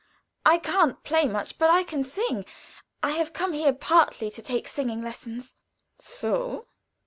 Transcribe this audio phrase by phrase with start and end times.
[0.47, 2.43] I can't play much, but I can sing.
[3.03, 5.53] I have come here partly to take singing lessons."
[5.99, 6.65] "So!"